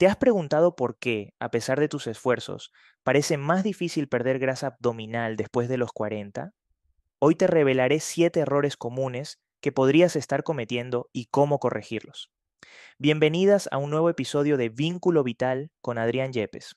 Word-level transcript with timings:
¿Te 0.00 0.06
has 0.06 0.16
preguntado 0.16 0.76
por 0.76 0.98
qué, 0.98 1.34
a 1.40 1.50
pesar 1.50 1.78
de 1.78 1.86
tus 1.86 2.06
esfuerzos, 2.06 2.72
parece 3.02 3.36
más 3.36 3.62
difícil 3.62 4.08
perder 4.08 4.38
grasa 4.38 4.68
abdominal 4.68 5.36
después 5.36 5.68
de 5.68 5.76
los 5.76 5.92
40? 5.92 6.54
Hoy 7.18 7.34
te 7.34 7.46
revelaré 7.46 8.00
7 8.00 8.40
errores 8.40 8.78
comunes 8.78 9.42
que 9.60 9.72
podrías 9.72 10.16
estar 10.16 10.42
cometiendo 10.42 11.10
y 11.12 11.26
cómo 11.26 11.58
corregirlos. 11.58 12.32
Bienvenidas 12.98 13.68
a 13.72 13.76
un 13.76 13.90
nuevo 13.90 14.08
episodio 14.08 14.56
de 14.56 14.70
Vínculo 14.70 15.22
Vital 15.22 15.70
con 15.82 15.98
Adrián 15.98 16.32
Yepes. 16.32 16.76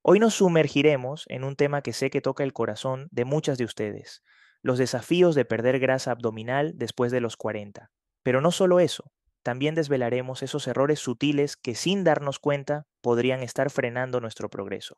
Hoy 0.00 0.18
nos 0.18 0.32
sumergiremos 0.32 1.26
en 1.28 1.44
un 1.44 1.56
tema 1.56 1.82
que 1.82 1.92
sé 1.92 2.08
que 2.08 2.22
toca 2.22 2.44
el 2.44 2.54
corazón 2.54 3.08
de 3.10 3.26
muchas 3.26 3.58
de 3.58 3.66
ustedes, 3.66 4.22
los 4.62 4.78
desafíos 4.78 5.34
de 5.34 5.44
perder 5.44 5.80
grasa 5.80 6.12
abdominal 6.12 6.72
después 6.76 7.12
de 7.12 7.20
los 7.20 7.36
40. 7.36 7.90
Pero 8.22 8.40
no 8.40 8.50
solo 8.50 8.80
eso, 8.80 9.12
también 9.44 9.74
desvelaremos 9.74 10.42
esos 10.42 10.66
errores 10.66 10.98
sutiles 10.98 11.56
que 11.58 11.74
sin 11.74 12.02
darnos 12.02 12.38
cuenta 12.38 12.86
podrían 13.02 13.42
estar 13.42 13.68
frenando 13.68 14.18
nuestro 14.20 14.48
progreso. 14.48 14.96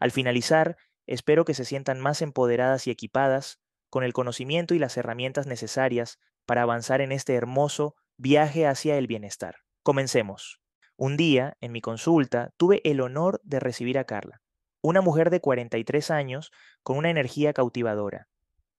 Al 0.00 0.10
finalizar, 0.10 0.78
espero 1.06 1.44
que 1.44 1.52
se 1.52 1.66
sientan 1.66 2.00
más 2.00 2.22
empoderadas 2.22 2.86
y 2.86 2.90
equipadas 2.90 3.60
con 3.90 4.02
el 4.02 4.14
conocimiento 4.14 4.74
y 4.74 4.78
las 4.78 4.96
herramientas 4.96 5.46
necesarias 5.46 6.18
para 6.46 6.62
avanzar 6.62 7.02
en 7.02 7.12
este 7.12 7.34
hermoso 7.34 7.94
viaje 8.16 8.66
hacia 8.66 8.96
el 8.96 9.06
bienestar. 9.06 9.56
Comencemos. 9.82 10.62
Un 10.96 11.18
día, 11.18 11.58
en 11.60 11.70
mi 11.70 11.82
consulta, 11.82 12.52
tuve 12.56 12.80
el 12.84 13.02
honor 13.02 13.38
de 13.44 13.60
recibir 13.60 13.98
a 13.98 14.04
Carla, 14.04 14.40
una 14.82 15.02
mujer 15.02 15.28
de 15.28 15.42
43 15.42 16.10
años 16.10 16.52
con 16.82 16.96
una 16.96 17.10
energía 17.10 17.52
cautivadora. 17.52 18.28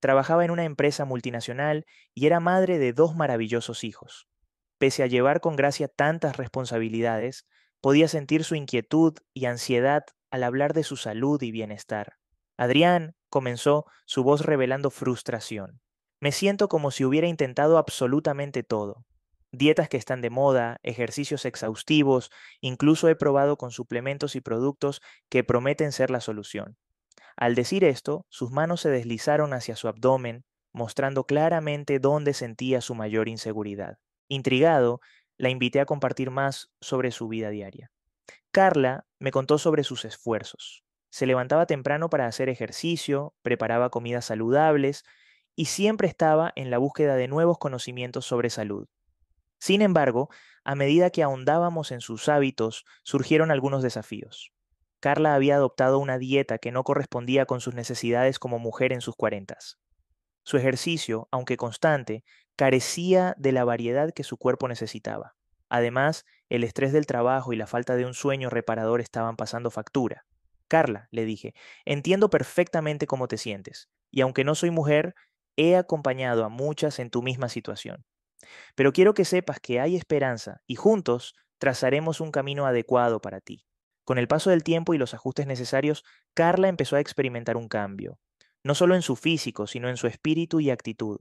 Trabajaba 0.00 0.44
en 0.44 0.50
una 0.50 0.64
empresa 0.64 1.04
multinacional 1.04 1.86
y 2.12 2.26
era 2.26 2.40
madre 2.40 2.78
de 2.78 2.92
dos 2.92 3.14
maravillosos 3.14 3.84
hijos. 3.84 4.26
Pese 4.78 5.02
a 5.02 5.06
llevar 5.06 5.40
con 5.40 5.56
gracia 5.56 5.88
tantas 5.88 6.36
responsabilidades, 6.36 7.46
podía 7.80 8.08
sentir 8.08 8.44
su 8.44 8.54
inquietud 8.54 9.14
y 9.32 9.46
ansiedad 9.46 10.04
al 10.30 10.44
hablar 10.44 10.74
de 10.74 10.82
su 10.82 10.96
salud 10.96 11.40
y 11.42 11.50
bienestar. 11.50 12.16
Adrián, 12.58 13.14
comenzó, 13.30 13.86
su 14.06 14.22
voz 14.22 14.44
revelando 14.44 14.90
frustración. 14.90 15.80
Me 16.20 16.32
siento 16.32 16.68
como 16.68 16.90
si 16.90 17.04
hubiera 17.04 17.26
intentado 17.26 17.78
absolutamente 17.78 18.62
todo. 18.62 19.04
Dietas 19.52 19.88
que 19.88 19.96
están 19.96 20.20
de 20.20 20.30
moda, 20.30 20.78
ejercicios 20.82 21.44
exhaustivos, 21.44 22.30
incluso 22.60 23.08
he 23.08 23.16
probado 23.16 23.56
con 23.56 23.70
suplementos 23.70 24.36
y 24.36 24.40
productos 24.40 25.00
que 25.30 25.44
prometen 25.44 25.92
ser 25.92 26.10
la 26.10 26.20
solución. 26.20 26.76
Al 27.36 27.54
decir 27.54 27.84
esto, 27.84 28.26
sus 28.28 28.50
manos 28.50 28.80
se 28.80 28.90
deslizaron 28.90 29.52
hacia 29.52 29.76
su 29.76 29.88
abdomen, 29.88 30.44
mostrando 30.72 31.24
claramente 31.24 31.98
dónde 31.98 32.34
sentía 32.34 32.80
su 32.80 32.94
mayor 32.94 33.28
inseguridad. 33.28 33.98
Intrigado, 34.28 35.00
la 35.36 35.50
invité 35.50 35.80
a 35.80 35.86
compartir 35.86 36.30
más 36.30 36.72
sobre 36.80 37.10
su 37.10 37.28
vida 37.28 37.50
diaria. 37.50 37.90
Carla 38.50 39.06
me 39.18 39.30
contó 39.30 39.58
sobre 39.58 39.84
sus 39.84 40.04
esfuerzos. 40.04 40.84
Se 41.10 41.26
levantaba 41.26 41.66
temprano 41.66 42.10
para 42.10 42.26
hacer 42.26 42.48
ejercicio, 42.48 43.34
preparaba 43.42 43.90
comidas 43.90 44.24
saludables 44.24 45.04
y 45.54 45.66
siempre 45.66 46.08
estaba 46.08 46.52
en 46.56 46.70
la 46.70 46.78
búsqueda 46.78 47.16
de 47.16 47.28
nuevos 47.28 47.58
conocimientos 47.58 48.26
sobre 48.26 48.50
salud. 48.50 48.88
Sin 49.58 49.82
embargo, 49.82 50.28
a 50.64 50.74
medida 50.74 51.10
que 51.10 51.22
ahondábamos 51.22 51.92
en 51.92 52.00
sus 52.00 52.28
hábitos, 52.28 52.84
surgieron 53.02 53.50
algunos 53.50 53.82
desafíos. 53.82 54.52
Carla 55.00 55.34
había 55.34 55.56
adoptado 55.56 55.98
una 55.98 56.18
dieta 56.18 56.58
que 56.58 56.72
no 56.72 56.84
correspondía 56.84 57.46
con 57.46 57.60
sus 57.60 57.74
necesidades 57.74 58.38
como 58.38 58.58
mujer 58.58 58.92
en 58.92 59.00
sus 59.00 59.14
cuarentas. 59.14 59.78
Su 60.46 60.58
ejercicio, 60.58 61.26
aunque 61.32 61.56
constante, 61.56 62.22
carecía 62.54 63.34
de 63.36 63.50
la 63.50 63.64
variedad 63.64 64.12
que 64.12 64.22
su 64.22 64.36
cuerpo 64.36 64.68
necesitaba. 64.68 65.34
Además, 65.68 66.24
el 66.48 66.62
estrés 66.62 66.92
del 66.92 67.04
trabajo 67.04 67.52
y 67.52 67.56
la 67.56 67.66
falta 67.66 67.96
de 67.96 68.06
un 68.06 68.14
sueño 68.14 68.48
reparador 68.48 69.00
estaban 69.00 69.34
pasando 69.34 69.72
factura. 69.72 70.24
Carla, 70.68 71.08
le 71.10 71.24
dije, 71.24 71.52
entiendo 71.84 72.30
perfectamente 72.30 73.08
cómo 73.08 73.26
te 73.26 73.38
sientes, 73.38 73.88
y 74.12 74.20
aunque 74.20 74.44
no 74.44 74.54
soy 74.54 74.70
mujer, 74.70 75.16
he 75.56 75.74
acompañado 75.74 76.44
a 76.44 76.48
muchas 76.48 77.00
en 77.00 77.10
tu 77.10 77.22
misma 77.22 77.48
situación. 77.48 78.04
Pero 78.76 78.92
quiero 78.92 79.14
que 79.14 79.24
sepas 79.24 79.58
que 79.58 79.80
hay 79.80 79.96
esperanza 79.96 80.62
y 80.68 80.76
juntos 80.76 81.34
trazaremos 81.58 82.20
un 82.20 82.30
camino 82.30 82.66
adecuado 82.66 83.20
para 83.20 83.40
ti. 83.40 83.66
Con 84.04 84.16
el 84.16 84.28
paso 84.28 84.50
del 84.50 84.62
tiempo 84.62 84.94
y 84.94 84.98
los 84.98 85.12
ajustes 85.12 85.48
necesarios, 85.48 86.04
Carla 86.34 86.68
empezó 86.68 86.94
a 86.94 87.00
experimentar 87.00 87.56
un 87.56 87.66
cambio 87.66 88.20
no 88.66 88.74
solo 88.74 88.96
en 88.96 89.02
su 89.02 89.14
físico, 89.14 89.68
sino 89.68 89.88
en 89.88 89.96
su 89.96 90.08
espíritu 90.08 90.58
y 90.58 90.70
actitud. 90.70 91.20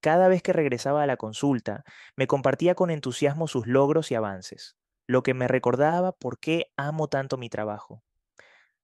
Cada 0.00 0.28
vez 0.28 0.42
que 0.42 0.54
regresaba 0.54 1.02
a 1.02 1.06
la 1.06 1.18
consulta, 1.18 1.84
me 2.16 2.26
compartía 2.26 2.74
con 2.74 2.90
entusiasmo 2.90 3.46
sus 3.46 3.66
logros 3.66 4.10
y 4.10 4.14
avances, 4.14 4.76
lo 5.06 5.22
que 5.22 5.34
me 5.34 5.48
recordaba 5.48 6.12
por 6.12 6.38
qué 6.38 6.72
amo 6.78 7.08
tanto 7.08 7.36
mi 7.36 7.50
trabajo. 7.50 8.02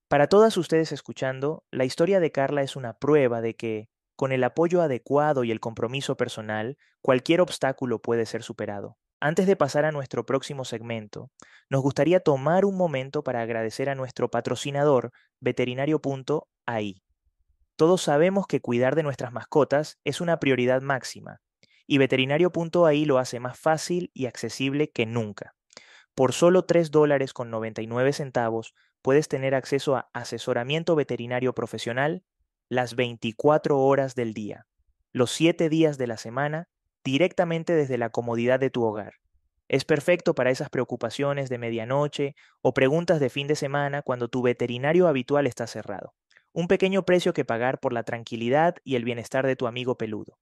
Para 0.06 0.28
todas 0.28 0.58
ustedes 0.58 0.92
escuchando, 0.92 1.64
la 1.70 1.86
historia 1.86 2.20
de 2.20 2.30
Carla 2.30 2.60
es 2.60 2.76
una 2.76 2.92
prueba 2.98 3.40
de 3.40 3.56
que, 3.56 3.88
con 4.16 4.32
el 4.32 4.44
apoyo 4.44 4.82
adecuado 4.82 5.42
y 5.42 5.50
el 5.50 5.60
compromiso 5.60 6.16
personal, 6.18 6.76
cualquier 7.00 7.40
obstáculo 7.40 8.02
puede 8.02 8.26
ser 8.26 8.42
superado. 8.42 8.98
Antes 9.18 9.46
de 9.46 9.56
pasar 9.56 9.86
a 9.86 9.92
nuestro 9.92 10.26
próximo 10.26 10.66
segmento, 10.66 11.30
nos 11.70 11.80
gustaría 11.80 12.20
tomar 12.20 12.66
un 12.66 12.76
momento 12.76 13.24
para 13.24 13.40
agradecer 13.40 13.88
a 13.88 13.94
nuestro 13.94 14.30
patrocinador, 14.30 15.10
veterinario.ai. 15.40 17.02
Todos 17.76 18.02
sabemos 18.02 18.46
que 18.46 18.60
cuidar 18.60 18.94
de 18.94 19.02
nuestras 19.02 19.32
mascotas 19.32 19.98
es 20.04 20.20
una 20.20 20.38
prioridad 20.38 20.80
máxima, 20.80 21.40
y 21.88 21.98
veterinario.ai 21.98 23.04
lo 23.04 23.18
hace 23.18 23.40
más 23.40 23.58
fácil 23.58 24.12
y 24.14 24.26
accesible 24.26 24.90
que 24.90 25.06
nunca. 25.06 25.56
Por 26.14 26.32
solo 26.32 26.66
3 26.66 26.92
dólares 26.92 27.32
con 27.32 27.50
99 27.50 28.12
centavos 28.12 28.74
puedes 29.02 29.26
tener 29.26 29.56
acceso 29.56 29.96
a 29.96 30.08
asesoramiento 30.12 30.94
veterinario 30.94 31.52
profesional 31.52 32.22
las 32.68 32.94
24 32.94 33.80
horas 33.80 34.14
del 34.14 34.34
día, 34.34 34.66
los 35.12 35.32
7 35.32 35.68
días 35.68 35.98
de 35.98 36.06
la 36.06 36.16
semana, 36.16 36.68
directamente 37.02 37.74
desde 37.74 37.98
la 37.98 38.10
comodidad 38.10 38.60
de 38.60 38.70
tu 38.70 38.84
hogar. 38.84 39.14
Es 39.66 39.84
perfecto 39.84 40.36
para 40.36 40.50
esas 40.50 40.70
preocupaciones 40.70 41.48
de 41.48 41.58
medianoche 41.58 42.36
o 42.62 42.72
preguntas 42.72 43.18
de 43.18 43.30
fin 43.30 43.48
de 43.48 43.56
semana 43.56 44.02
cuando 44.02 44.28
tu 44.28 44.42
veterinario 44.42 45.08
habitual 45.08 45.48
está 45.48 45.66
cerrado 45.66 46.14
un 46.54 46.68
pequeño 46.68 47.04
precio 47.04 47.34
que 47.34 47.44
pagar 47.44 47.80
por 47.80 47.92
la 47.92 48.04
tranquilidad 48.04 48.76
y 48.84 48.94
el 48.94 49.04
bienestar 49.04 49.46
de 49.46 49.56
tu 49.56 49.66
amigo 49.66 49.98
peludo. 49.98 50.38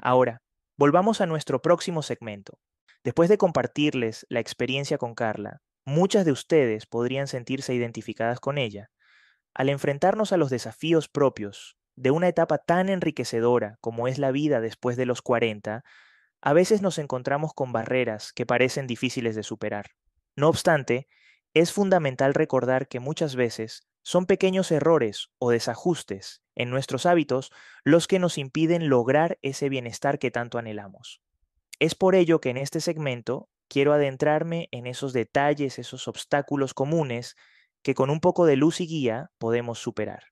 Ahora, 0.00 0.42
volvamos 0.78 1.20
a 1.20 1.26
nuestro 1.26 1.60
próximo 1.60 2.02
segmento. 2.02 2.58
Después 3.02 3.28
de 3.28 3.36
compartirles 3.36 4.24
la 4.28 4.40
experiencia 4.40 4.96
con 4.96 5.14
Carla, 5.14 5.60
muchas 5.84 6.24
de 6.24 6.32
ustedes 6.32 6.86
podrían 6.86 7.26
sentirse 7.26 7.74
identificadas 7.74 8.40
con 8.40 8.58
ella. 8.58 8.90
Al 9.52 9.68
enfrentarnos 9.68 10.32
a 10.32 10.36
los 10.36 10.50
desafíos 10.50 11.08
propios 11.08 11.76
de 11.96 12.12
una 12.12 12.28
etapa 12.28 12.58
tan 12.58 12.88
enriquecedora 12.88 13.76
como 13.80 14.06
es 14.06 14.18
la 14.18 14.30
vida 14.30 14.60
después 14.60 14.96
de 14.96 15.06
los 15.06 15.20
40, 15.20 15.82
a 16.42 16.52
veces 16.52 16.80
nos 16.80 16.98
encontramos 16.98 17.52
con 17.54 17.72
barreras 17.72 18.32
que 18.32 18.46
parecen 18.46 18.86
difíciles 18.86 19.34
de 19.34 19.42
superar. 19.42 19.86
No 20.36 20.48
obstante, 20.48 21.08
es 21.54 21.72
fundamental 21.72 22.34
recordar 22.34 22.88
que 22.88 23.00
muchas 23.00 23.34
veces 23.36 23.82
son 24.02 24.26
pequeños 24.26 24.70
errores 24.70 25.30
o 25.38 25.50
desajustes 25.50 26.42
en 26.54 26.70
nuestros 26.70 27.06
hábitos 27.06 27.50
los 27.84 28.06
que 28.06 28.18
nos 28.18 28.38
impiden 28.38 28.88
lograr 28.88 29.38
ese 29.42 29.68
bienestar 29.68 30.18
que 30.18 30.30
tanto 30.30 30.58
anhelamos. 30.58 31.20
Es 31.78 31.94
por 31.94 32.14
ello 32.14 32.40
que 32.40 32.50
en 32.50 32.56
este 32.56 32.80
segmento 32.80 33.48
quiero 33.68 33.92
adentrarme 33.92 34.68
en 34.70 34.86
esos 34.86 35.12
detalles, 35.12 35.78
esos 35.78 36.08
obstáculos 36.08 36.74
comunes 36.74 37.36
que 37.82 37.94
con 37.94 38.10
un 38.10 38.20
poco 38.20 38.46
de 38.46 38.56
luz 38.56 38.80
y 38.80 38.86
guía 38.86 39.30
podemos 39.38 39.78
superar. 39.78 40.24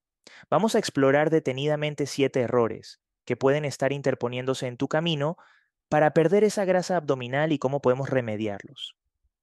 Vamos 0.51 0.75
a 0.75 0.79
explorar 0.79 1.31
detenidamente 1.31 2.07
siete 2.07 2.41
errores 2.41 3.01
que 3.25 3.37
pueden 3.37 3.65
estar 3.65 3.93
interponiéndose 3.93 4.67
en 4.67 4.77
tu 4.77 4.89
camino 4.89 5.37
para 5.89 6.13
perder 6.13 6.45
esa 6.45 6.65
grasa 6.65 6.97
abdominal 6.97 7.53
y 7.53 7.59
cómo 7.59 7.81
podemos 7.81 8.11
remediarlos. 8.11 8.97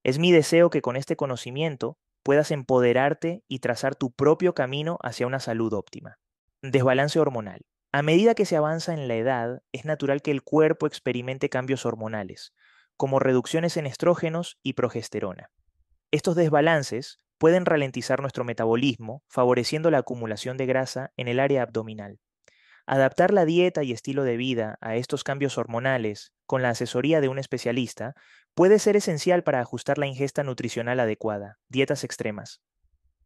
Es 0.06 0.20
mi 0.20 0.30
deseo 0.30 0.70
que 0.70 0.82
con 0.82 0.94
este 0.94 1.16
conocimiento 1.16 1.98
puedas 2.22 2.52
empoderarte 2.52 3.42
y 3.48 3.58
trazar 3.58 3.96
tu 3.96 4.12
propio 4.12 4.54
camino 4.54 4.98
hacia 5.02 5.26
una 5.26 5.40
salud 5.40 5.72
óptima. 5.72 6.20
Desbalance 6.62 7.18
hormonal. 7.18 7.66
A 7.90 8.02
medida 8.02 8.36
que 8.36 8.46
se 8.46 8.54
avanza 8.54 8.94
en 8.94 9.08
la 9.08 9.16
edad, 9.16 9.62
es 9.72 9.84
natural 9.84 10.22
que 10.22 10.30
el 10.30 10.44
cuerpo 10.44 10.86
experimente 10.86 11.48
cambios 11.48 11.84
hormonales, 11.86 12.52
como 12.96 13.18
reducciones 13.18 13.76
en 13.76 13.84
estrógenos 13.84 14.60
y 14.62 14.74
progesterona. 14.74 15.50
Estos 16.12 16.36
desbalances 16.36 17.18
pueden 17.36 17.66
ralentizar 17.66 18.20
nuestro 18.20 18.44
metabolismo, 18.44 19.24
favoreciendo 19.28 19.90
la 19.90 19.98
acumulación 19.98 20.56
de 20.56 20.66
grasa 20.66 21.10
en 21.16 21.26
el 21.26 21.40
área 21.40 21.62
abdominal. 21.62 22.20
Adaptar 22.86 23.32
la 23.32 23.44
dieta 23.44 23.82
y 23.82 23.90
estilo 23.90 24.22
de 24.22 24.36
vida 24.36 24.78
a 24.80 24.94
estos 24.94 25.24
cambios 25.24 25.58
hormonales 25.58 26.32
con 26.46 26.62
la 26.62 26.68
asesoría 26.70 27.20
de 27.20 27.28
un 27.28 27.40
especialista 27.40 28.14
puede 28.56 28.78
ser 28.78 28.96
esencial 28.96 29.44
para 29.44 29.60
ajustar 29.60 29.98
la 29.98 30.06
ingesta 30.06 30.42
nutricional 30.42 30.98
adecuada, 30.98 31.58
dietas 31.68 32.04
extremas. 32.04 32.62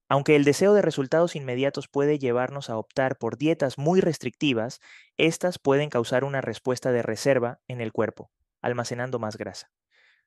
Aunque 0.09 0.35
el 0.35 0.43
deseo 0.43 0.75
de 0.75 0.83
resultados 0.83 1.37
inmediatos 1.37 1.87
puede 1.87 2.19
llevarnos 2.19 2.69
a 2.69 2.77
optar 2.77 3.17
por 3.17 3.39
dietas 3.39 3.79
muy 3.79 4.01
restrictivas, 4.01 4.81
estas 5.17 5.61
pueden 5.61 5.89
causar 5.89 6.25
una 6.25 6.41
respuesta 6.41 6.91
de 6.91 7.03
reserva 7.03 7.61
en 7.69 7.81
el 7.81 7.93
cuerpo, 7.93 8.33
almacenando 8.61 9.21
más 9.21 9.37
grasa. 9.37 9.71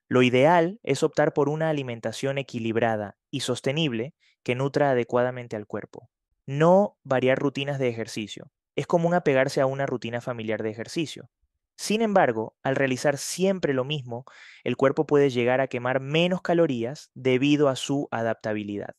Lo 0.08 0.24
ideal 0.24 0.80
es 0.84 1.04
optar 1.04 1.34
por 1.34 1.50
una 1.50 1.70
alimentación 1.70 2.38
equilibrada 2.38 3.18
y 3.30 3.42
sostenible 3.42 4.16
que 4.42 4.56
nutra 4.56 4.92
adecuadamente 4.92 5.58
al 5.58 5.68
cuerpo. 5.68 6.10
No 6.46 6.98
variar 7.04 7.40
rutinas 7.40 7.78
de 7.78 7.90
ejercicio. 7.90 8.54
Es 8.78 8.88
común 8.88 9.14
apegarse 9.16 9.60
a 9.60 9.66
una 9.66 9.86
rutina 9.86 10.22
familiar 10.22 10.64
de 10.64 10.70
ejercicio. 10.70 11.30
Sin 11.76 12.02
embargo, 12.02 12.56
al 12.64 12.76
realizar 12.76 13.18
siempre 13.18 13.74
lo 13.74 13.84
mismo, 13.84 14.26
el 14.64 14.78
cuerpo 14.78 15.06
puede 15.06 15.30
llegar 15.30 15.60
a 15.62 15.68
quemar 15.68 16.00
menos 16.00 16.42
calorías 16.42 17.10
debido 17.14 17.68
a 17.68 17.76
su 17.76 18.08
adaptabilidad. 18.12 18.96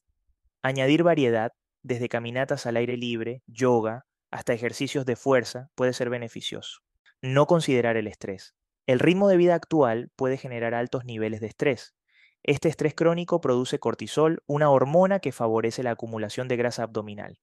Añadir 0.62 1.03
variedad, 1.03 1.53
desde 1.82 2.09
caminatas 2.09 2.67
al 2.67 2.76
aire 2.76 2.97
libre, 2.97 3.43
yoga, 3.47 4.06
hasta 4.31 4.53
ejercicios 4.53 5.06
de 5.06 5.17
fuerza, 5.17 5.71
puede 5.75 5.93
ser 5.93 6.11
beneficioso. 6.11 6.81
No 7.23 7.47
considerar 7.47 7.97
el 7.97 8.06
estrés. 8.06 8.55
El 8.87 8.99
ritmo 8.99 9.29
de 9.29 9.37
vida 9.37 9.55
actual 9.55 10.11
puede 10.17 10.37
generar 10.37 10.75
altos 10.75 11.05
niveles 11.05 11.41
de 11.41 11.47
estrés. 11.47 11.94
Este 12.43 12.69
estrés 12.69 12.94
crónico 12.94 13.41
produce 13.41 13.79
cortisol, 13.79 14.43
una 14.47 14.69
hormona 14.69 15.21
que 15.21 15.32
favorece 15.32 15.82
la 15.82 15.93
acumulación 15.93 16.49
de 16.49 16.56
grasa 16.56 16.82
abdominal. 16.82 17.38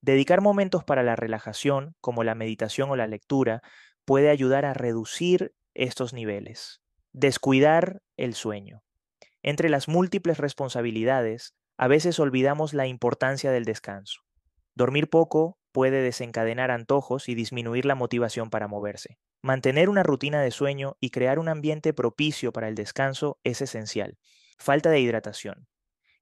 Dedicar 0.00 0.40
momentos 0.40 0.84
para 0.84 1.02
la 1.02 1.16
relajación, 1.16 1.94
como 2.00 2.24
la 2.24 2.34
meditación 2.34 2.90
o 2.90 2.96
la 2.96 3.06
lectura, 3.06 3.62
puede 4.08 4.30
ayudar 4.30 4.64
a 4.64 4.72
reducir 4.72 5.52
estos 5.74 6.14
niveles. 6.14 6.80
Descuidar 7.12 8.00
el 8.16 8.32
sueño. 8.32 8.82
Entre 9.42 9.68
las 9.68 9.86
múltiples 9.86 10.38
responsabilidades, 10.38 11.54
a 11.76 11.88
veces 11.88 12.18
olvidamos 12.18 12.72
la 12.72 12.86
importancia 12.86 13.50
del 13.50 13.66
descanso. 13.66 14.22
Dormir 14.74 15.10
poco 15.10 15.58
puede 15.72 16.00
desencadenar 16.00 16.70
antojos 16.70 17.28
y 17.28 17.34
disminuir 17.34 17.84
la 17.84 17.96
motivación 17.96 18.48
para 18.48 18.66
moverse. 18.66 19.18
Mantener 19.42 19.90
una 19.90 20.04
rutina 20.04 20.40
de 20.40 20.52
sueño 20.52 20.96
y 21.00 21.10
crear 21.10 21.38
un 21.38 21.50
ambiente 21.50 21.92
propicio 21.92 22.50
para 22.50 22.68
el 22.68 22.76
descanso 22.76 23.38
es 23.44 23.60
esencial. 23.60 24.16
Falta 24.58 24.88
de 24.88 25.00
hidratación. 25.00 25.68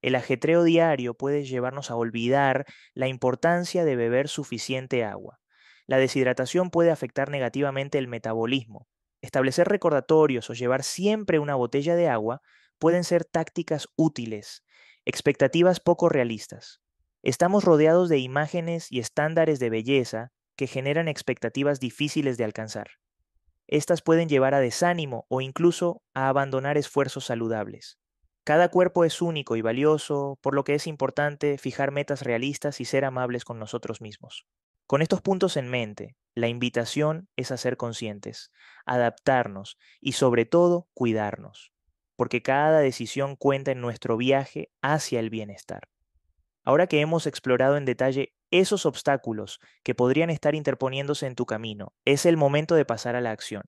El 0.03 0.17
ajetreo 0.17 0.65
diario 0.65 1.15
puede 1.15 1.45
llevarnos 1.45 1.93
a 1.93 1.95
olvidar 1.95 2.67
la 2.95 3.07
importancia 3.07 3.85
de 3.85 3.95
beber 3.95 4.27
suficiente 4.27 5.05
agua. 5.05 5.39
La 5.87 5.99
deshidratación 5.99 6.71
puede 6.71 6.91
afectar 6.91 7.31
negativamente 7.31 7.99
el 7.99 8.09
metabolismo. 8.09 8.89
Establecer 9.21 9.69
recordatorios 9.69 10.51
o 10.51 10.55
llevar 10.55 10.83
siempre 10.83 11.39
una 11.39 11.55
botella 11.55 11.97
de 11.97 12.09
agua 12.09 12.43
pueden 12.79 13.05
ser 13.05 13.25
tácticas 13.25 13.89
útiles, 13.97 14.65
expectativas 15.05 15.81
poco 15.81 16.09
realistas. 16.09 16.81
Estamos 17.23 17.65
rodeados 17.65 18.09
de 18.09 18.19
imágenes 18.19 18.91
y 18.91 19.01
estándares 19.01 19.59
de 19.59 19.71
belleza 19.71 20.33
que 20.57 20.67
generan 20.67 21.09
expectativas 21.09 21.81
difíciles 21.81 22.37
de 22.37 22.45
alcanzar. 22.45 22.89
Estas 23.69 24.03
pueden 24.03 24.29
llevar 24.29 24.55
a 24.55 24.61
desánimo 24.61 25.27
o 25.29 25.41
incluso 25.41 26.03
a 26.15 26.29
abandonar 26.29 26.77
esfuerzos 26.79 27.25
saludables. 27.25 27.99
Cada 28.45 28.69
cuerpo 28.69 29.05
es 29.05 29.21
único 29.21 29.57
y 29.57 29.63
valioso, 29.63 30.39
por 30.41 30.55
lo 30.55 30.63
que 30.63 30.75
es 30.75 30.87
importante 30.87 31.59
fijar 31.59 31.91
metas 31.91 32.23
realistas 32.23 32.81
y 32.81 32.85
ser 32.85 33.05
amables 33.05 33.45
con 33.45 33.59
nosotros 33.59 34.01
mismos. 34.01 34.47
Con 34.87 35.03
estos 35.03 35.21
puntos 35.21 35.57
en 35.57 35.69
mente, 35.69 36.17
la 36.37 36.47
invitación 36.47 37.29
es 37.35 37.51
a 37.51 37.57
ser 37.57 37.77
conscientes, 37.77 38.53
adaptarnos 38.85 39.79
y 40.01 40.13
sobre 40.13 40.45
todo 40.45 40.89
cuidarnos, 40.95 41.73
porque 42.15 42.41
cada 42.41 42.79
decisión 42.79 43.35
cuenta 43.35 43.73
en 43.73 43.81
nuestro 43.81 44.17
viaje 44.17 44.71
hacia 44.83 45.19
el 45.19 45.29
bienestar. 45.29 45.89
Ahora 46.63 46.87
que 46.87 47.01
hemos 47.01 47.27
explorado 47.27 47.77
en 47.77 47.85
detalle 47.85 48.37
esos 48.53 48.87
obstáculos 48.87 49.59
que 49.83 49.97
podrían 49.97 50.31
estar 50.31 50.55
interponiéndose 50.55 51.27
en 51.27 51.35
tu 51.35 51.47
camino, 51.47 51.93
es 52.05 52.25
el 52.25 52.37
momento 52.37 52.77
de 52.77 52.85
pasar 52.85 53.17
a 53.17 53.21
la 53.21 53.33
acción. 53.33 53.65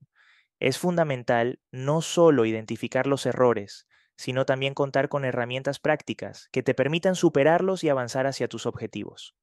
Es 0.60 0.78
fundamental 0.78 1.58
no 1.72 2.00
solo 2.00 2.44
identificar 2.44 3.08
los 3.08 3.26
errores, 3.26 3.88
sino 4.16 4.46
también 4.46 4.74
contar 4.74 5.08
con 5.08 5.24
herramientas 5.24 5.80
prácticas 5.80 6.48
que 6.52 6.62
te 6.62 6.74
permitan 6.74 7.16
superarlos 7.16 7.82
y 7.82 7.88
avanzar 7.88 8.28
hacia 8.28 8.46
tus 8.46 8.66
objetivos. 8.66 9.34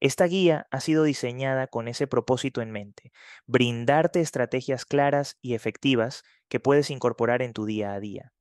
Esta 0.00 0.26
guía 0.26 0.66
ha 0.70 0.80
sido 0.80 1.04
diseñada 1.04 1.66
con 1.66 1.88
ese 1.88 2.06
propósito 2.06 2.60
en 2.60 2.70
mente, 2.70 3.12
brindarte 3.46 4.20
estrategias 4.20 4.84
claras 4.84 5.38
y 5.40 5.54
efectivas 5.54 6.22
que 6.48 6.60
puedes 6.60 6.90
incorporar 6.90 7.42
en 7.42 7.52
tu 7.52 7.64
día 7.64 7.92
a 7.92 8.00
día. 8.00 8.32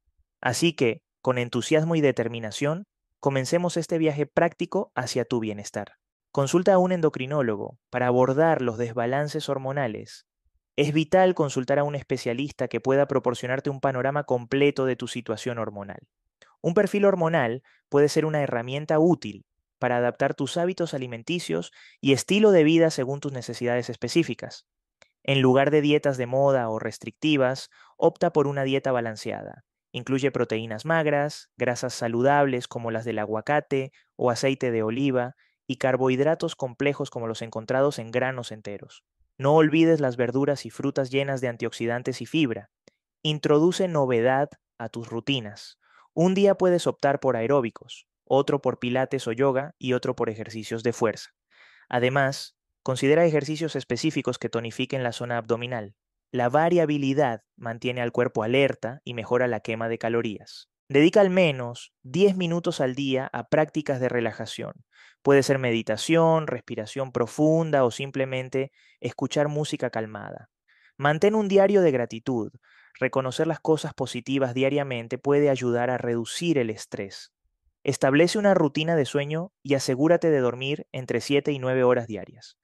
Así 0.42 0.74
que, 0.74 1.02
con 1.22 1.38
entusiasmo 1.38 1.96
y 1.96 2.02
determinación, 2.02 2.86
Comencemos 3.26 3.76
este 3.76 3.98
viaje 3.98 4.28
práctico 4.28 4.92
hacia 4.94 5.26
tu 5.26 5.40
bienestar. 5.40 5.94
Consulta 6.32 6.76
a 6.76 6.78
un 6.78 6.92
endocrinólogo 6.92 7.80
para 7.90 8.06
abordar 8.06 8.62
los 8.62 8.78
desbalances 8.78 9.50
hormonales. 9.50 10.28
Es 10.76 10.94
vital 10.94 11.34
consultar 11.34 11.80
a 11.80 11.84
un 11.84 11.96
especialista 11.96 12.68
que 12.68 12.82
pueda 12.82 13.08
proporcionarte 13.08 13.72
un 13.72 13.80
panorama 13.80 14.26
completo 14.26 14.86
de 14.86 14.96
tu 14.96 15.08
situación 15.08 15.58
hormonal. 15.58 16.08
Un 16.62 16.76
perfil 16.76 17.06
hormonal 17.06 17.64
puede 17.90 18.10
ser 18.10 18.28
una 18.28 18.44
herramienta 18.44 19.00
útil 19.00 19.48
para 19.80 19.98
adaptar 19.98 20.36
tus 20.36 20.58
hábitos 20.58 20.94
alimenticios 20.94 21.72
y 22.02 22.14
estilo 22.14 22.52
de 22.52 22.64
vida 22.64 22.90
según 22.90 23.20
tus 23.20 23.32
necesidades 23.32 23.90
específicas. 23.90 24.66
En 25.24 25.42
lugar 25.42 25.72
de 25.72 25.82
dietas 25.82 26.18
de 26.18 26.28
moda 26.28 26.70
o 26.70 26.80
restrictivas, 26.80 27.70
opta 27.98 28.32
por 28.32 28.48
una 28.48 28.64
dieta 28.64 28.92
balanceada. 28.92 29.64
Incluye 29.92 30.30
proteínas 30.30 30.86
magras, 30.86 31.50
grasas 31.58 31.94
saludables 31.94 32.68
como 32.68 32.92
las 32.92 33.06
del 33.06 33.18
aguacate 33.20 33.92
o 34.16 34.30
aceite 34.30 34.70
de 34.72 34.84
oliva 34.84 35.36
y 35.68 35.78
carbohidratos 35.78 36.56
complejos 36.56 37.10
como 37.10 37.28
los 37.28 37.42
encontrados 37.42 37.98
en 37.98 38.12
granos 38.12 38.52
enteros. 38.52 39.04
No 39.38 39.56
olvides 39.56 40.00
las 40.00 40.16
verduras 40.16 40.66
y 40.66 40.70
frutas 40.70 41.12
llenas 41.12 41.42
de 41.42 41.48
antioxidantes 41.48 42.22
y 42.22 42.26
fibra. 42.26 42.70
Introduce 43.24 43.88
novedad 43.88 44.50
a 44.78 44.90
tus 44.90 45.10
rutinas. 45.10 45.80
Un 46.14 46.34
día 46.34 46.56
puedes 46.56 46.88
optar 46.88 47.20
por 47.20 47.36
aeróbicos, 47.36 48.08
otro 48.26 48.62
por 48.62 48.80
pilates 48.80 49.28
o 49.28 49.32
yoga 49.32 49.76
y 49.80 49.94
otro 49.94 50.16
por 50.16 50.30
ejercicios 50.30 50.84
de 50.84 50.94
fuerza. 50.94 51.32
Además, 51.90 52.58
considera 52.84 53.26
ejercicios 53.26 53.76
específicos 53.76 54.38
que 54.38 54.50
tonifiquen 54.50 55.04
la 55.04 55.12
zona 55.12 55.38
abdominal. 55.38 55.96
La 56.32 56.50
variabilidad 56.50 57.44
mantiene 57.56 58.02
al 58.02 58.12
cuerpo 58.12 58.44
alerta 58.44 59.02
y 59.04 59.14
mejora 59.14 59.48
la 59.48 59.62
quema 59.62 59.88
de 59.88 59.98
calorías. 59.98 60.70
Dedica 60.88 61.22
al 61.22 61.30
menos 61.30 61.94
10 62.04 62.36
minutos 62.38 62.80
al 62.80 62.94
día 62.94 63.30
a 63.34 63.48
prácticas 63.48 64.00
de 64.00 64.10
relajación. 64.10 64.86
Puede 65.24 65.42
ser 65.42 65.58
meditación, 65.58 66.46
respiración 66.46 67.12
profunda 67.12 67.86
o 67.86 67.90
simplemente 67.90 68.72
escuchar 69.00 69.48
música 69.48 69.90
calmada. 69.90 70.50
Mantén 70.98 71.34
un 71.34 71.48
diario 71.48 71.82
de 71.82 71.92
gratitud. 71.92 72.52
Reconocer 73.00 73.48
las 73.48 73.60
cosas 73.60 73.96
positivas 73.96 74.54
diariamente 74.54 75.18
puede 75.18 75.50
ayudar 75.50 75.90
a 75.90 75.98
reducir 75.98 76.60
el 76.60 76.70
estrés. 76.70 77.32
Establece 77.86 78.38
una 78.38 78.54
rutina 78.54 78.98
de 78.98 79.06
sueño 79.06 79.54
y 79.64 79.76
asegúrate 79.76 80.30
de 80.30 80.40
dormir 80.40 80.88
entre 80.92 81.22
7 81.22 81.54
y 81.54 81.60
9 81.60 81.86
horas 81.86 82.08
diarias. 82.08 82.58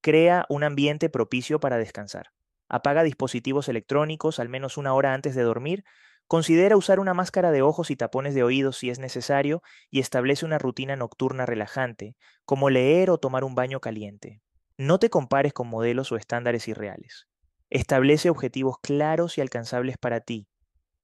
Crea 0.00 0.46
un 0.48 0.64
ambiente 0.64 1.10
propicio 1.10 1.60
para 1.60 1.76
descansar 1.76 2.30
apaga 2.70 3.02
dispositivos 3.02 3.68
electrónicos 3.68 4.38
al 4.38 4.48
menos 4.48 4.78
una 4.78 4.94
hora 4.94 5.12
antes 5.12 5.34
de 5.34 5.42
dormir, 5.42 5.84
considera 6.28 6.76
usar 6.76 7.00
una 7.00 7.12
máscara 7.12 7.50
de 7.50 7.60
ojos 7.60 7.90
y 7.90 7.96
tapones 7.96 8.34
de 8.34 8.44
oídos 8.44 8.78
si 8.78 8.88
es 8.88 9.00
necesario 9.00 9.62
y 9.90 9.98
establece 9.98 10.46
una 10.46 10.58
rutina 10.58 10.94
nocturna 10.94 11.44
relajante, 11.44 12.16
como 12.44 12.70
leer 12.70 13.10
o 13.10 13.18
tomar 13.18 13.42
un 13.42 13.56
baño 13.56 13.80
caliente. 13.80 14.40
No 14.78 14.98
te 14.98 15.10
compares 15.10 15.52
con 15.52 15.68
modelos 15.68 16.12
o 16.12 16.16
estándares 16.16 16.68
irreales. 16.68 17.26
Establece 17.68 18.30
objetivos 18.30 18.76
claros 18.80 19.36
y 19.36 19.40
alcanzables 19.40 19.98
para 19.98 20.20
ti, 20.20 20.48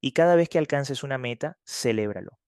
y 0.00 0.12
cada 0.12 0.36
vez 0.36 0.48
que 0.48 0.58
alcances 0.58 1.02
una 1.02 1.18
meta, 1.18 1.58
celébralo. 1.66 2.38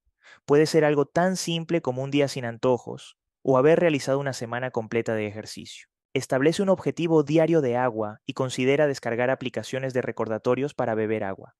Puede 0.45 0.67
ser 0.67 0.85
algo 0.85 1.07
tan 1.07 1.37
simple 1.37 1.83
como 1.83 2.03
un 2.03 2.11
día 2.11 2.29
sin 2.29 2.45
antojos 2.45 3.17
o 3.43 3.59
haber 3.59 3.81
realizado 3.81 4.19
una 4.19 4.33
semana 4.33 4.71
completa 4.71 5.15
de 5.15 5.27
ejercicio. 5.27 5.89
Establece 6.15 6.63
un 6.63 6.69
objetivo 6.69 7.23
diario 7.23 7.61
de 7.61 7.77
agua 7.77 8.21
y 8.27 8.33
considera 8.33 8.87
descargar 8.87 9.31
aplicaciones 9.31 9.95
de 9.95 10.03
recordatorios 10.03 10.75
para 10.75 10.95
beber 10.95 11.25
agua. 11.25 11.55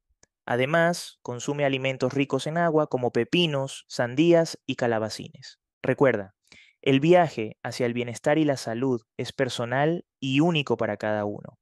Además, 0.47 1.19
consume 1.23 1.65
alimentos 1.65 2.15
ricos 2.15 2.47
en 2.47 2.57
agua 2.57 2.87
como 2.87 3.13
pepinos, 3.13 3.85
sandías 3.87 4.59
y 4.67 4.77
calabacines. 4.77 5.61
Recuerda, 5.83 6.35
el 6.81 7.01
viaje 7.01 7.59
hacia 7.63 7.87
el 7.87 7.93
bienestar 7.93 8.39
y 8.39 8.45
la 8.45 8.57
salud 8.57 9.03
es 9.17 9.33
personal 9.33 10.07
y 10.21 10.41
único 10.41 10.77
para 10.77 10.97
cada 10.97 11.25
uno. 11.25 11.59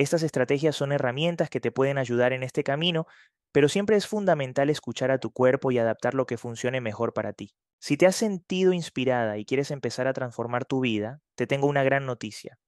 Estas 0.00 0.22
estrategias 0.22 0.76
son 0.76 0.92
herramientas 0.92 1.50
que 1.50 1.60
te 1.60 1.72
pueden 1.72 1.98
ayudar 1.98 2.32
en 2.32 2.42
este 2.42 2.64
camino, 2.64 3.06
pero 3.52 3.68
siempre 3.68 3.96
es 3.96 4.06
fundamental 4.06 4.70
escuchar 4.70 5.10
a 5.10 5.18
tu 5.18 5.30
cuerpo 5.30 5.72
y 5.72 5.78
adaptar 5.78 6.14
lo 6.14 6.24
que 6.24 6.38
funcione 6.38 6.80
mejor 6.80 7.12
para 7.12 7.34
ti. 7.34 7.52
Si 7.80 7.98
te 7.98 8.06
has 8.06 8.16
sentido 8.16 8.72
inspirada 8.72 9.36
y 9.36 9.44
quieres 9.44 9.70
empezar 9.70 10.08
a 10.08 10.14
transformar 10.14 10.64
tu 10.64 10.80
vida, 10.80 11.20
te 11.34 11.46
tengo 11.46 11.66
una 11.66 11.82
gran 11.82 12.06
noticia. 12.06 12.58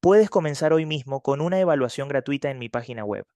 Puedes 0.00 0.30
comenzar 0.30 0.72
hoy 0.72 0.86
mismo 0.86 1.20
con 1.20 1.42
una 1.42 1.60
evaluación 1.60 2.08
gratuita 2.08 2.50
en 2.50 2.58
mi 2.58 2.70
página 2.70 3.04
web. 3.04 3.26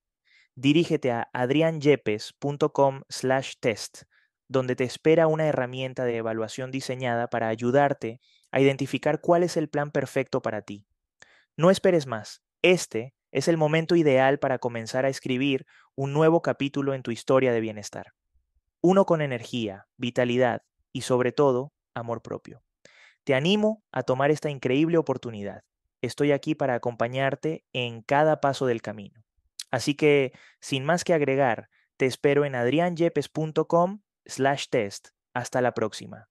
Dirígete 0.54 1.12
a 1.12 1.28
adrianyepes.com/test, 1.34 4.02
donde 4.48 4.74
te 4.74 4.84
espera 4.84 5.26
una 5.26 5.46
herramienta 5.46 6.06
de 6.06 6.16
evaluación 6.16 6.70
diseñada 6.70 7.28
para 7.28 7.48
ayudarte 7.48 8.22
a 8.52 8.62
identificar 8.62 9.20
cuál 9.20 9.42
es 9.42 9.58
el 9.58 9.68
plan 9.68 9.90
perfecto 9.90 10.40
para 10.40 10.62
ti. 10.62 10.86
No 11.58 11.70
esperes 11.70 12.06
más. 12.06 12.40
Este 12.62 13.13
es 13.34 13.48
el 13.48 13.56
momento 13.56 13.96
ideal 13.96 14.38
para 14.38 14.60
comenzar 14.60 15.04
a 15.04 15.08
escribir 15.08 15.66
un 15.96 16.12
nuevo 16.12 16.40
capítulo 16.40 16.94
en 16.94 17.02
tu 17.02 17.10
historia 17.10 17.52
de 17.52 17.60
bienestar. 17.60 18.12
Uno 18.80 19.06
con 19.06 19.20
energía, 19.20 19.88
vitalidad 19.96 20.62
y 20.92 21.00
sobre 21.00 21.32
todo, 21.32 21.72
amor 21.94 22.22
propio. 22.22 22.62
Te 23.24 23.34
animo 23.34 23.82
a 23.90 24.04
tomar 24.04 24.30
esta 24.30 24.50
increíble 24.50 24.98
oportunidad. 24.98 25.64
Estoy 26.00 26.30
aquí 26.30 26.54
para 26.54 26.74
acompañarte 26.76 27.64
en 27.72 28.02
cada 28.02 28.40
paso 28.40 28.66
del 28.66 28.82
camino. 28.82 29.24
Así 29.72 29.96
que, 29.96 30.32
sin 30.60 30.84
más 30.84 31.02
que 31.02 31.12
agregar, 31.12 31.68
te 31.96 32.06
espero 32.06 32.44
en 32.44 32.54
adrianyepes.com 32.54 34.00
slash 34.26 34.66
test. 34.70 35.08
Hasta 35.34 35.60
la 35.60 35.74
próxima. 35.74 36.28